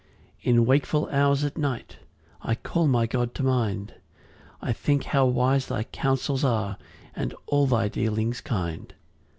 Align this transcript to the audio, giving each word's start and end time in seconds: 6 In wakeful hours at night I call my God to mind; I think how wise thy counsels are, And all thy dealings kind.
6 0.39 0.47
In 0.47 0.65
wakeful 0.65 1.07
hours 1.11 1.43
at 1.43 1.59
night 1.59 1.97
I 2.41 2.55
call 2.55 2.87
my 2.87 3.05
God 3.05 3.35
to 3.35 3.43
mind; 3.43 3.93
I 4.59 4.73
think 4.73 5.03
how 5.03 5.27
wise 5.27 5.67
thy 5.67 5.83
counsels 5.83 6.43
are, 6.43 6.79
And 7.15 7.35
all 7.45 7.67
thy 7.67 7.87
dealings 7.87 8.41
kind. 8.41 8.95